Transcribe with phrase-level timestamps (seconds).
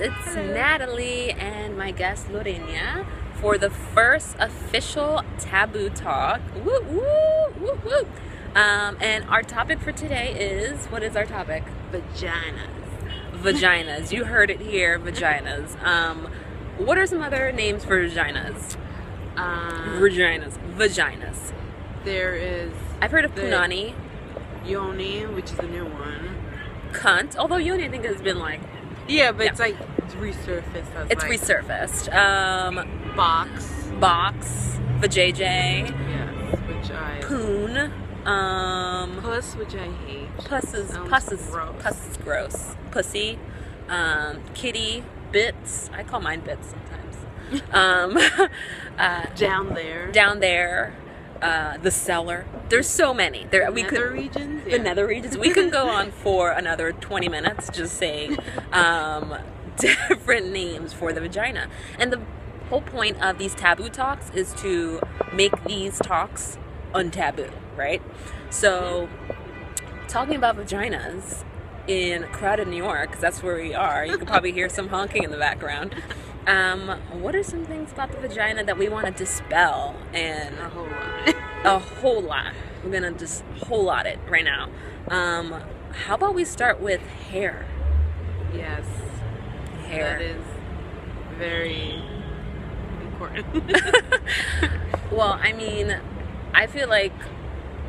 [0.00, 3.04] It's Natalie and my guest Lorena
[3.40, 6.40] for the first official taboo talk.
[6.54, 8.06] Woo woo woo woo.
[8.54, 11.64] Um, and our topic for today is what is our topic?
[11.90, 12.68] Vaginas.
[13.42, 14.12] Vaginas.
[14.12, 15.80] you heard it here, vaginas.
[15.82, 16.30] Um,
[16.76, 18.76] what are some other names for vaginas?
[19.36, 20.56] Um, Vaginas.
[20.76, 21.52] Vaginas.
[22.04, 23.94] there is I've heard of punani,
[24.64, 26.36] yoni, which is a new one.
[26.92, 27.36] cunt.
[27.36, 28.60] Although yoni, I think has been like
[29.08, 29.50] Yeah, but Yeah.
[29.50, 32.14] it's like it's resurfaced as it's like resurfaced.
[32.14, 33.90] Um, box.
[34.00, 35.88] box, vajayjay.
[35.90, 37.92] Yes, which I Poon.
[38.26, 40.28] Um, puss, which I hate.
[40.38, 41.74] puss is puss is gross.
[41.82, 42.76] puss is gross.
[42.90, 43.38] Pussy.
[43.88, 45.02] Um, kitty.
[45.32, 45.90] Bits.
[45.94, 47.64] I call mine bits sometimes.
[47.72, 48.48] um,
[48.98, 50.10] uh, Down there.
[50.12, 50.94] down there.
[51.40, 52.44] Uh, the cellar.
[52.68, 53.46] There's so many.
[53.50, 54.64] There we Nether could regions.
[54.64, 54.76] the Yeah.
[54.78, 55.38] nether regions.
[55.38, 58.38] We can go on for another 20 minutes just saying
[58.72, 59.36] um,
[59.76, 61.68] different names for the vagina.
[61.96, 62.20] And the
[62.70, 65.00] whole point of these taboo talks is to
[65.32, 66.58] make these talks
[66.92, 68.02] untaboo, right?
[68.50, 69.08] So,
[70.08, 71.44] talking about vaginas
[71.86, 75.30] in crowded New York, that's where we are, you can probably hear some honking in
[75.30, 75.94] the background.
[76.48, 76.88] Um,
[77.20, 80.86] what are some things about the vagina that we want to dispel and A whole
[80.86, 81.34] lot.
[81.64, 82.54] a whole lot.
[82.82, 84.70] We're gonna just whole lot it right now.
[85.08, 87.66] Um, how about we start with hair?
[88.54, 88.84] yes.
[89.86, 90.18] Hair.
[90.18, 90.44] That is
[91.38, 92.02] very
[93.02, 93.46] important.
[95.10, 95.98] Well, I mean,
[96.52, 97.14] I feel like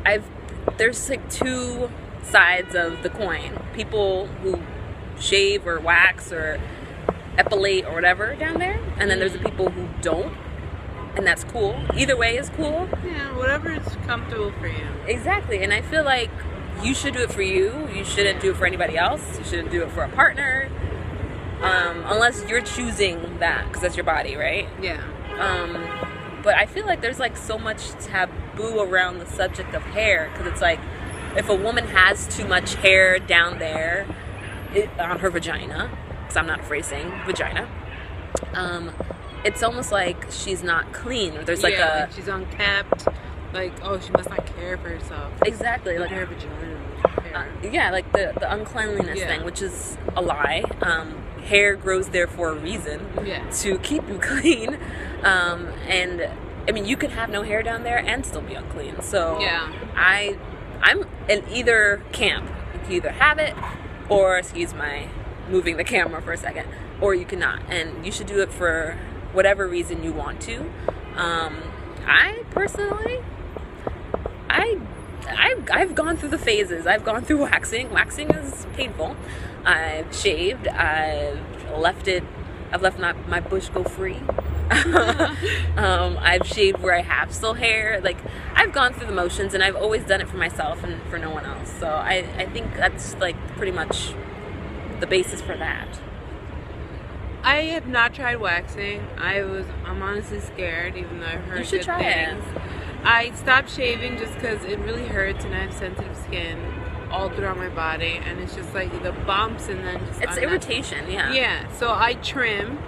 [0.06, 0.24] I've
[0.78, 1.90] there's like two
[2.22, 3.62] sides of the coin.
[3.74, 4.58] People who
[5.20, 6.58] shave or wax or
[7.40, 10.34] epilate or whatever down there, and then there's the people who don't,
[11.16, 11.80] and that's cool.
[11.96, 12.88] Either way is cool.
[13.04, 14.86] yeah, whatever is comfortable for you.
[15.06, 16.30] Exactly, and I feel like
[16.82, 17.88] you should do it for you.
[17.94, 19.38] You shouldn't do it for anybody else.
[19.38, 20.68] You shouldn't do it for a partner,
[21.62, 24.68] um, unless you're choosing that because that's your body, right?
[24.80, 25.02] Yeah.
[25.38, 25.74] Um,
[26.42, 30.50] but I feel like there's like so much taboo around the subject of hair because
[30.50, 30.80] it's like
[31.36, 34.06] if a woman has too much hair down there
[34.74, 35.90] it, on her vagina,
[36.30, 37.68] because I'm not saying vagina,
[38.54, 38.92] um,
[39.44, 41.34] it's almost like she's not clean.
[41.44, 43.08] There's like yeah, a like she's unkept.
[43.52, 45.32] Like, oh, she must not care for herself.
[45.44, 46.80] exactly Like her vagina.
[47.34, 49.26] uh, yeah, like the the uncleanliness Yeah.
[49.26, 50.62] thing, which is a lie.
[50.82, 53.00] Um, hair grows there for a reason.
[53.24, 53.48] Yeah.
[53.50, 54.78] To keep you clean,
[55.24, 56.28] um, and
[56.68, 59.02] I mean you could have no hair down there and still be unclean.
[59.02, 59.72] So Yeah.
[59.96, 60.36] I
[60.80, 62.48] I'm in either camp.
[62.88, 63.54] You either have it,
[64.08, 65.08] or excuse my
[65.50, 66.68] moving the camera for a second,
[67.00, 68.98] or you cannot, and you should do it for
[69.32, 70.60] whatever reason you want to.
[71.16, 71.62] Um,
[72.06, 73.20] I personally
[74.50, 74.78] I,
[75.28, 76.86] I've, I've gone through the phases.
[76.86, 77.90] I've gone through waxing.
[77.90, 79.16] Waxing is painful.
[79.64, 80.66] I've shaved.
[80.66, 81.38] I've
[81.76, 82.24] left it.
[82.72, 84.16] I've left my, my bush go free.
[85.76, 88.00] um, I've shaved where I have still hair.
[88.02, 88.18] Like
[88.54, 91.30] I've gone through the motions, and I've always done it for myself and for no
[91.30, 91.72] one else.
[91.78, 94.14] So I, I think that's like pretty much
[95.00, 96.00] the basis for that.
[97.42, 99.06] I have not tried waxing.
[99.16, 99.66] I was.
[99.86, 102.42] I'm honestly scared, even though I've heard You should good try it.
[103.02, 106.58] I stopped shaving just because it really hurts, and I have sensitive skin
[107.10, 111.10] all throughout my body, and it's just like the bumps, and then just It's irritation.
[111.10, 111.32] Yeah.
[111.32, 111.72] Yeah.
[111.72, 112.78] So I trim,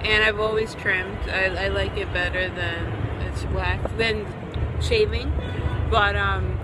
[0.00, 1.18] and I've always trimmed.
[1.28, 2.86] I, I like it better than
[3.26, 4.26] it's wax than
[4.80, 5.30] shaving,
[5.90, 6.59] but um.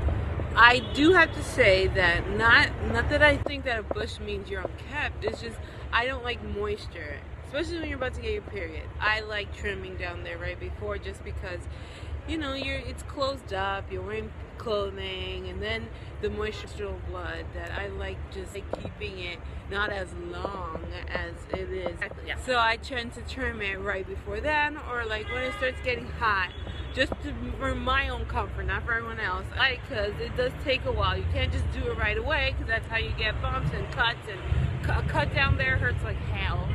[0.56, 4.48] I do have to say that not not that I think that a bush means
[4.48, 5.22] you're unkept.
[5.22, 5.58] It's just
[5.92, 8.84] I don't like moisture, especially when you're about to get your period.
[8.98, 11.60] I like trimming down there right before, just because,
[12.26, 13.92] you know, you're it's closed up.
[13.92, 15.88] You're wearing clothing, and then
[16.22, 19.38] the moisture still blood that I like just like keeping it
[19.70, 21.98] not as long as it is.
[22.26, 22.36] Yeah.
[22.46, 26.06] So I tend to trim it right before then, or like when it starts getting
[26.06, 26.50] hot
[26.96, 29.44] just to, for my own comfort, not for everyone else.
[29.56, 31.16] Like, cause it does take a while.
[31.16, 34.18] You can't just do it right away, cause that's how you get bumps and cuts.
[34.28, 34.40] And
[34.90, 36.68] a cut down there hurts like hell.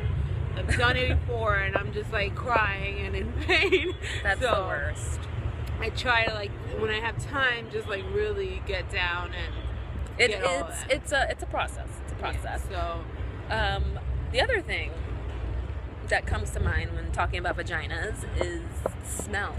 [0.56, 3.94] I've done it before, and I'm just like crying and in pain.
[4.22, 5.20] That's So, the worst.
[5.80, 9.54] I try to like when I have time, just like really get down and
[10.18, 11.88] It, get it's it's a it's a process.
[12.04, 12.62] It's a process.
[12.70, 13.00] So
[13.50, 13.98] Um,
[14.30, 14.92] the other thing
[16.08, 18.62] that comes to mind when talking about vaginas is
[19.04, 19.56] smell.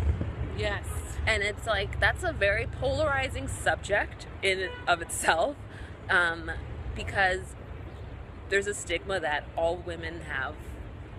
[0.58, 0.86] Yes,
[1.26, 5.56] And it's like that's a very polarizing subject in of itself
[6.10, 6.52] um,
[6.96, 7.56] because
[8.50, 10.56] there's a stigma that all women have,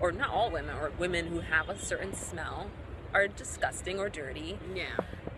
[0.00, 2.70] or not all women, or women who have a certain smell
[3.12, 4.58] are disgusting or dirty.
[4.74, 4.86] yeah,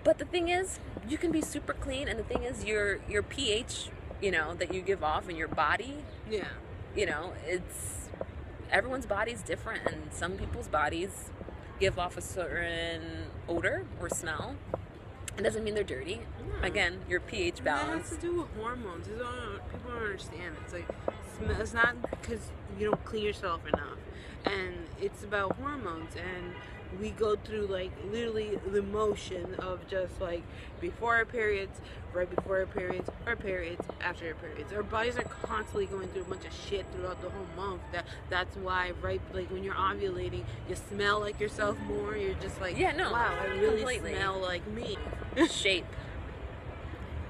[0.03, 0.79] But the thing is,
[1.09, 3.89] you can be super clean, and the thing is, your your pH,
[4.21, 5.97] you know, that you give off in your body
[6.31, 6.49] yeah,
[6.97, 8.09] you know it's
[8.71, 11.31] everyone's body's different, and some people's bodies
[11.79, 13.03] give off a certain
[13.49, 14.57] odor or smell.
[15.39, 16.21] It doesn't mean they're dirty.
[16.61, 16.67] Yeah.
[16.67, 18.11] Again, your pH That has balance.
[18.11, 19.07] to do with hormones.
[19.09, 20.57] It's all- people don't understand.
[20.65, 20.87] It's like
[21.61, 23.99] it's not because you don't clean yourself enough,
[24.47, 26.15] and it's about hormones.
[26.17, 26.55] And
[27.01, 30.43] we go through like literally the motion of just like
[30.81, 31.81] before our periods,
[32.13, 34.73] right before our periods, our periods, after our periods.
[34.73, 37.83] Our bodies are constantly going through a bunch of shit throughout the whole month.
[37.93, 42.17] That that's why right like when you're ovulating, you smell like yourself more.
[42.17, 44.15] You're just like Yeah, no, wow, I really completely.
[44.15, 44.97] smell like me.
[45.51, 45.87] shape.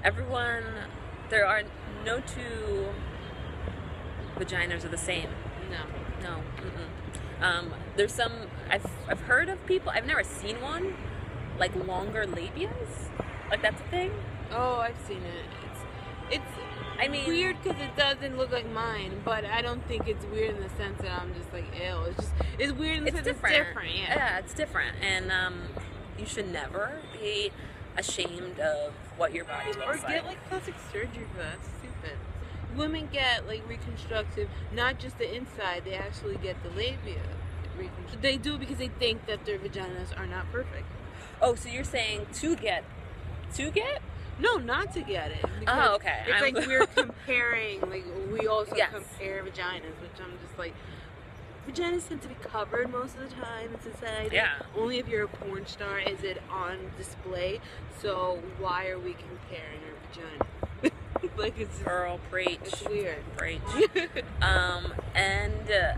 [0.03, 0.63] Everyone,
[1.29, 1.63] there are
[2.05, 2.87] no two
[4.37, 5.29] vaginas are the same.
[5.69, 5.83] No.
[6.23, 6.35] No.
[6.61, 7.06] Mm-mm.
[7.41, 8.31] Um, there's some
[8.69, 9.91] I've I've heard of people.
[9.93, 10.95] I've never seen one
[11.59, 13.09] like longer labias.
[13.49, 14.11] Like that's a thing.
[14.51, 15.45] Oh, I've seen it.
[15.65, 15.79] It's
[16.35, 16.51] it's
[16.99, 20.55] I mean, weird because it doesn't look like mine, but I don't think it's weird
[20.55, 22.05] in the sense that I'm just like ill.
[22.05, 23.55] It's just it's weird in the It's sense different.
[23.55, 23.95] it's different.
[23.95, 24.37] Yeah.
[24.39, 25.61] it's different, and um,
[26.17, 27.51] you should never be
[27.97, 30.03] ashamed of what your body looks like.
[30.03, 31.57] Or get like plastic surgery for that.
[32.77, 35.83] Women get like reconstructive, not just the inside.
[35.85, 37.21] They actually get the labia.
[37.77, 40.85] reconstru- They do because they think that their vaginas are not perfect.
[41.41, 42.83] oh, so you're saying to get,
[43.55, 44.01] to get?
[44.39, 45.43] No, not to get it.
[45.67, 46.23] Oh, okay.
[46.27, 47.81] It's I'm- like we're comparing.
[47.81, 48.91] Like we also Yes.
[48.93, 50.73] compare vaginas, which I'm just like.
[51.67, 54.35] Vaginas tend to be covered most of the time in society.
[54.37, 54.53] Yeah.
[54.77, 57.59] Only if you're a porn star is it on display.
[58.01, 59.97] So why are we comparing our
[60.37, 60.45] vagina?
[61.37, 62.59] Like it's Girl, preach.
[62.63, 63.23] it's weird.
[63.37, 63.61] Preach.
[64.41, 65.93] um, and uh,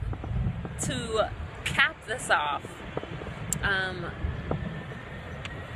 [0.85, 1.29] to
[1.65, 2.63] cap this off,
[3.63, 4.05] um,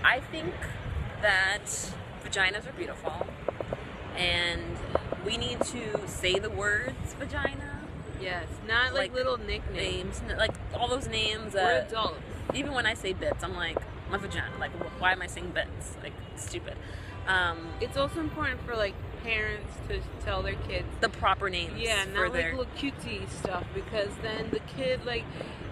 [0.04, 0.54] I think
[1.21, 1.65] that
[2.25, 3.27] vaginas are beautiful,
[4.18, 4.62] and
[5.25, 7.80] we need to say the words vagina
[8.21, 10.21] yes, not like, Like, little nicknames.
[10.21, 11.54] names, like all those names.
[11.54, 12.21] We're Uh, adults.
[12.54, 13.77] even when I say bits, I'm like
[14.10, 14.51] my vagina.
[14.60, 15.95] Like, why am I saying bits?
[16.01, 16.75] Like, stupid.
[17.27, 18.93] Um, It's also important for like
[19.23, 21.73] parents to tell their kids the proper names.
[21.77, 22.55] Yeah, for not like their.
[22.55, 25.23] little cutesy stuff because then the kid like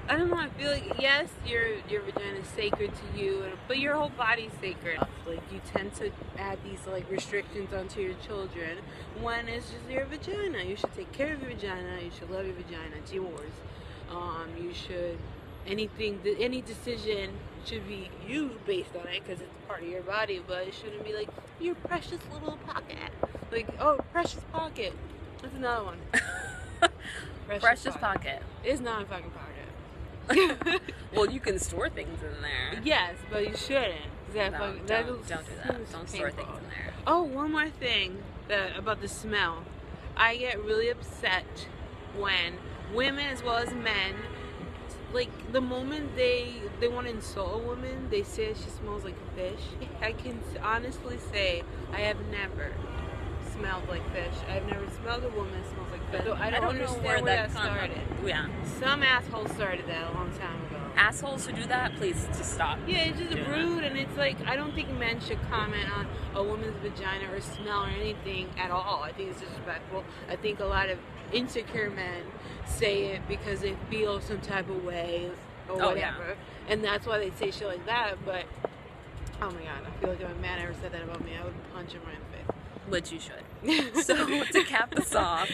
[0.09, 3.77] I don't know, I feel like yes, your your vagina is sacred to you, but
[3.79, 4.99] your whole body's sacred.
[5.27, 8.77] Like you tend to add these like restrictions onto your children
[9.21, 10.63] when it's just your vagina.
[10.63, 13.51] You should take care of your vagina, you should love your vagina, it's yours.
[14.09, 15.17] Um, you should
[15.67, 17.29] anything any decision
[17.65, 21.03] should be you based on it because it's part of your body but it shouldn't
[21.03, 21.29] be like
[21.59, 22.97] your precious little pocket
[23.51, 24.93] like oh precious pocket
[25.41, 25.97] that's another one
[27.59, 28.41] Precious pocket.
[28.63, 30.81] it's not a fucking pocket
[31.15, 32.81] Well, you can store things in there.
[32.83, 33.95] yes but you shouldn't
[34.33, 36.93] that No, fucking- don't, don't do that Don't store things in there.
[37.05, 39.63] Oh, one more thing that about the smell.
[40.15, 41.67] I get really upset
[42.17, 42.53] when
[42.93, 44.15] women as well as men
[45.13, 49.15] like the moment they they want to insult a woman, they say she smells like
[49.15, 49.61] a fish.
[50.01, 52.71] I can honestly say I have never
[53.53, 54.33] smelled like fish.
[54.49, 56.23] I've never smelled a woman that smells like fish.
[56.25, 58.01] So I don't, understand where, that, come- started.
[58.25, 58.47] Yeah,
[58.79, 60.77] Some asshole started that a long time ago.
[60.95, 62.79] assholes who do that, please just stop.
[62.87, 63.49] Yeah, it's just doing that.
[63.57, 67.83] rude, and like I don't think men should comment on a woman's vagina or smell
[67.83, 69.01] or anything at all.
[69.03, 70.05] I think it's disrespectful.
[70.29, 70.99] I think a lot of
[71.33, 72.23] insecure men
[72.65, 75.29] say it because they feel some type of way
[75.67, 76.17] or Oh, yeah.
[76.17, 76.35] whatever,
[76.69, 78.23] and that's why they say shit like that.
[78.25, 78.45] But
[79.41, 81.43] oh my god, I feel like if a man ever said that about me, I
[81.43, 82.61] would punch him right in the face.
[82.89, 83.95] Which you should.
[84.05, 85.49] so to cap this off,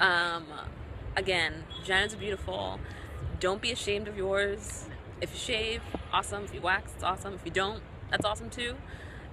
[0.00, 0.44] um,
[1.16, 2.78] again, vaginas are beautiful.
[3.40, 4.88] Don't be ashamed of yours.
[5.20, 6.44] If you shave, awesome.
[6.44, 7.34] If you wax, it's awesome.
[7.34, 8.76] If you don't, that's awesome too.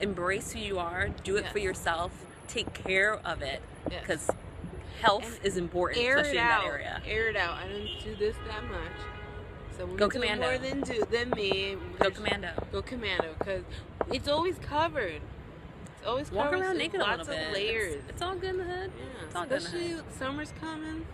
[0.01, 1.09] Embrace who you are.
[1.23, 2.11] Do it for yourself.
[2.47, 4.01] Take care of it Yes.
[4.01, 4.29] because
[5.01, 6.61] health And is important, especially in out.
[6.61, 7.01] that area.
[7.05, 7.57] Air it out.
[7.57, 8.97] I don't do this that much.
[9.77, 10.45] So Go do commando.
[10.49, 11.77] more than do than me.
[11.99, 12.49] Go commando.
[12.71, 13.63] Go commando because
[14.11, 15.21] it's always covered.
[15.97, 16.61] It's always Walk covered.
[16.65, 17.47] around naked a lots little bit.
[17.47, 17.93] of layers.
[17.95, 18.91] It's, it's all good in the hood.
[18.97, 21.05] yeah, It's all good in the especially summer's coming.